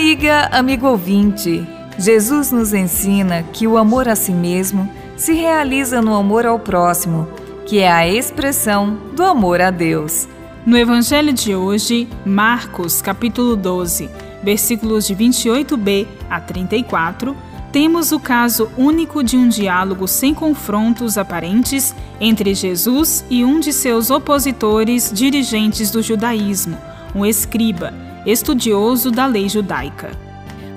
[0.00, 1.66] dia, amigo ouvinte!
[1.98, 7.28] Jesus nos ensina que o amor a si mesmo se realiza no amor ao próximo,
[7.66, 10.26] que é a expressão do amor a Deus.
[10.64, 14.08] No Evangelho de hoje, Marcos, capítulo 12,
[14.42, 17.36] versículos de 28b a 34,
[17.70, 23.72] temos o caso único de um diálogo sem confrontos aparentes entre Jesus e um de
[23.72, 26.78] seus opositores dirigentes do judaísmo,
[27.14, 27.92] um escriba,
[28.26, 30.10] estudioso da lei judaica.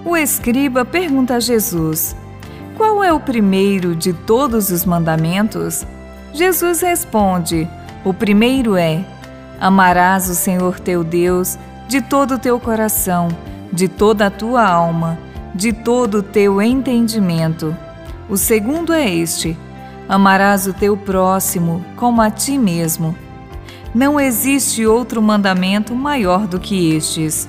[0.06, 2.16] O escriba pergunta a Jesus:
[2.76, 5.86] Qual é o primeiro de todos os mandamentos?
[6.34, 7.68] Jesus responde:
[8.04, 9.06] O primeiro é:
[9.60, 13.28] Amarás o Senhor teu Deus de todo o teu coração,
[13.72, 15.18] de toda a tua alma
[15.54, 17.76] de todo o teu entendimento.
[18.30, 19.58] O segundo é este:
[20.10, 23.16] amarás o teu próximo como a ti mesmo.
[23.94, 27.48] Não existe outro mandamento maior do que estes.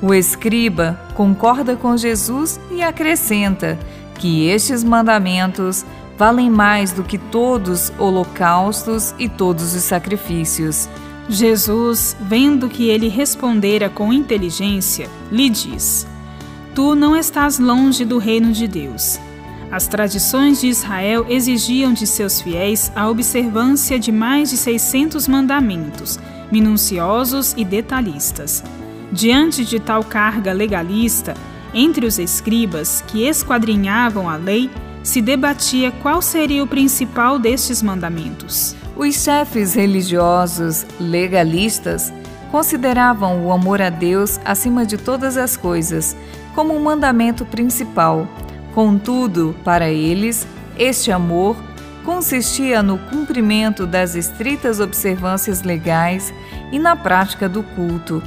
[0.00, 3.78] O escriba concorda com Jesus e acrescenta
[4.18, 5.84] que estes mandamentos
[6.16, 10.88] valem mais do que todos os holocaustos e todos os sacrifícios.
[11.28, 16.06] Jesus, vendo que ele respondera com inteligência, lhe diz:
[16.74, 19.18] Tu não estás longe do reino de Deus.
[19.74, 26.16] As tradições de Israel exigiam de seus fiéis a observância de mais de 600 mandamentos,
[26.48, 28.62] minuciosos e detalhistas.
[29.10, 31.34] Diante de tal carga legalista,
[31.74, 34.70] entre os escribas que esquadrinhavam a lei,
[35.02, 38.76] se debatia qual seria o principal destes mandamentos.
[38.94, 42.12] Os chefes religiosos legalistas
[42.52, 46.16] consideravam o amor a Deus acima de todas as coisas,
[46.54, 48.28] como um mandamento principal.
[48.74, 51.56] Contudo, para eles, este amor
[52.04, 56.34] consistia no cumprimento das estritas observâncias legais
[56.72, 58.22] e na prática do culto.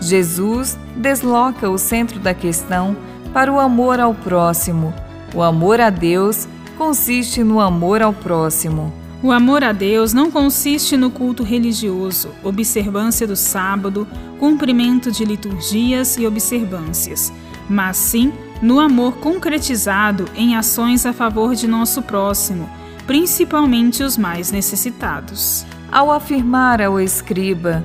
[0.00, 2.96] Jesus desloca o centro da questão
[3.32, 4.92] para o amor ao próximo.
[5.34, 8.92] O amor a Deus consiste no amor ao próximo.
[9.22, 14.06] O amor a Deus não consiste no culto religioso, observância do sábado,
[14.40, 17.32] cumprimento de liturgias e observâncias
[17.68, 22.70] mas sim no amor concretizado em ações a favor de nosso próximo,
[23.08, 25.66] principalmente os mais necessitados.
[25.90, 27.84] Ao afirmar ao escriba,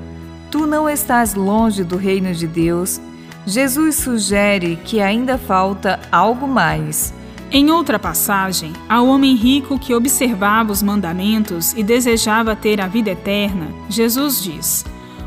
[0.51, 3.01] Tu não estás longe do reino de Deus,
[3.45, 7.13] Jesus sugere que ainda falta algo mais.
[7.51, 13.09] Em outra passagem, ao homem rico que observava os mandamentos e desejava ter a vida
[13.09, 14.85] eterna, Jesus diz: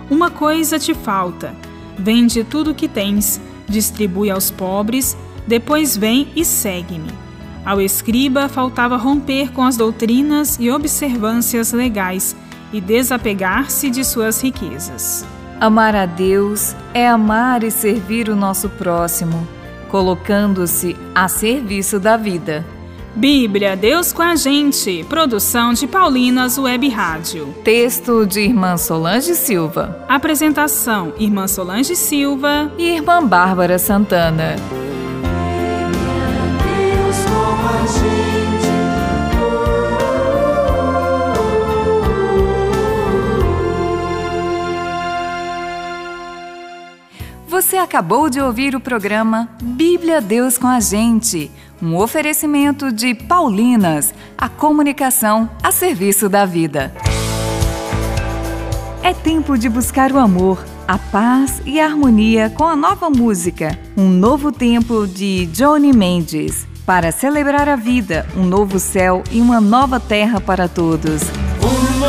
[0.08, 1.54] Uma coisa te falta:
[1.98, 3.40] vende tudo o que tens
[3.70, 5.16] distribui aos pobres,
[5.50, 7.10] depois vem e segue-me.
[7.66, 12.36] Ao escriba faltava romper com as doutrinas e observâncias legais
[12.72, 15.26] e desapegar-se de suas riquezas.
[15.60, 19.46] Amar a Deus é amar e servir o nosso próximo,
[19.90, 22.64] colocando-se a serviço da vida.
[23.16, 25.04] Bíblia, Deus com a gente.
[25.08, 27.52] Produção de Paulinas Web Rádio.
[27.64, 30.06] Texto de Irmã Solange Silva.
[30.08, 34.54] Apresentação: Irmã Solange Silva e Irmã Bárbara Santana.
[47.50, 51.50] Você acabou de ouvir o programa Bíblia Deus com a gente
[51.82, 56.94] um oferecimento de Paulinas, a comunicação a serviço da vida.
[59.02, 63.76] É tempo de buscar o amor, a paz e a harmonia com a nova música,
[63.96, 66.68] Um Novo Tempo de Johnny Mendes.
[66.86, 71.22] Para celebrar a vida, um novo céu e uma nova terra para todos.
[71.64, 71.99] Um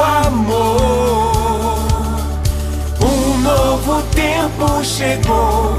[0.00, 1.40] o amor
[3.80, 5.76] novo tempo chegou,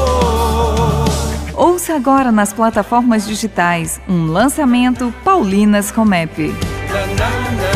[1.55, 6.55] Ouça agora nas plataformas digitais um lançamento Paulinas Comep.
[6.91, 7.72] Na, na, na.